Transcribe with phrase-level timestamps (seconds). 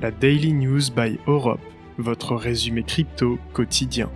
[0.00, 1.60] la Daily News by Europe,
[1.98, 4.08] votre résumé crypto quotidien.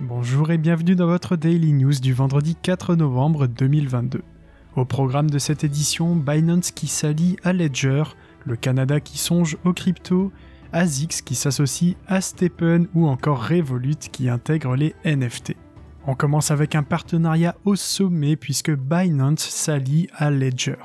[0.00, 4.20] Bonjour et bienvenue dans votre Daily News du vendredi 4 novembre 2022.
[4.76, 8.02] Au programme de cette édition, Binance qui s'allie à Ledger,
[8.44, 10.30] le Canada qui songe aux crypto,
[10.74, 15.54] ASICS qui s'associe à Stepen ou encore Revolut qui intègre les NFT.
[16.06, 20.76] On commence avec un partenariat au sommet puisque Binance s'allie à Ledger.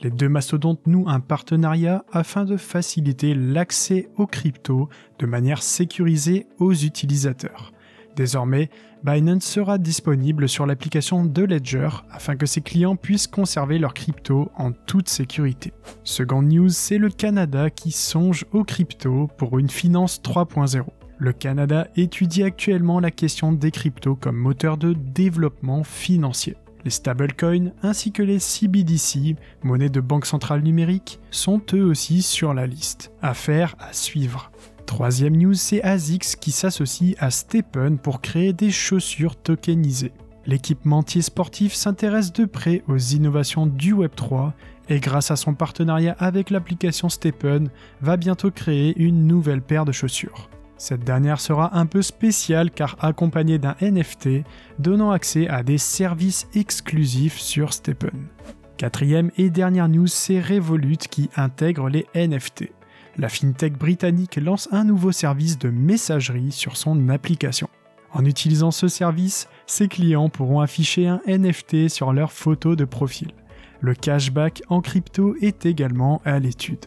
[0.00, 6.46] Les deux mastodontes nouent un partenariat afin de faciliter l'accès aux cryptos de manière sécurisée
[6.58, 7.72] aux utilisateurs.
[8.14, 8.70] Désormais,
[9.04, 14.50] Binance sera disponible sur l'application de Ledger afin que ses clients puissent conserver leurs cryptos
[14.56, 15.72] en toute sécurité.
[16.04, 20.82] Seconde news, c'est le Canada qui songe aux cryptos pour une finance 3.0.
[21.18, 26.56] Le Canada étudie actuellement la question des cryptos comme moteur de développement financier.
[26.88, 32.54] Les stablecoins ainsi que les CBDC, monnaie de banque centrale numérique, sont eux aussi sur
[32.54, 33.12] la liste.
[33.20, 34.50] Affaire à suivre.
[34.86, 40.14] Troisième news, c'est ASICS qui s'associe à Stepen pour créer des chaussures tokenisées.
[40.46, 44.52] L'équipementier sportif s'intéresse de près aux innovations du Web3
[44.88, 47.68] et grâce à son partenariat avec l'application Stepen,
[48.00, 50.48] va bientôt créer une nouvelle paire de chaussures.
[50.78, 54.44] Cette dernière sera un peu spéciale car accompagnée d'un NFT
[54.78, 58.28] donnant accès à des services exclusifs sur Stepen.
[58.76, 62.70] Quatrième et dernière news, c'est Revolut qui intègre les NFT
[63.18, 67.68] la fintech britannique lance un nouveau service de messagerie sur son application.
[68.12, 73.32] En utilisant ce service, ses clients pourront afficher un NFT sur leur photo de profil.
[73.80, 76.86] Le cashback en crypto est également à l'étude.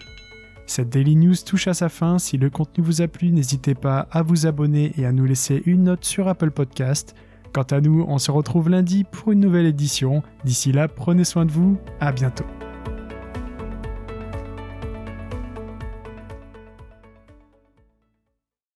[0.65, 2.19] Cette Daily News touche à sa fin.
[2.19, 5.61] Si le contenu vous a plu, n'hésitez pas à vous abonner et à nous laisser
[5.65, 7.15] une note sur Apple Podcast.
[7.53, 10.23] Quant à nous, on se retrouve lundi pour une nouvelle édition.
[10.45, 11.77] D'ici là, prenez soin de vous.
[11.99, 12.45] À bientôt.